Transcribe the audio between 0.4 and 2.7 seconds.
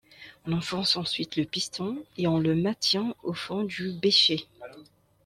On enfonce ensuite le piston et on le